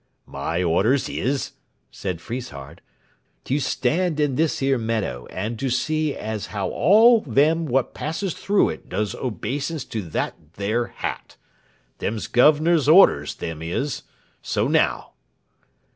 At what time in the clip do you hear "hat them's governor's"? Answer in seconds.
10.87-12.89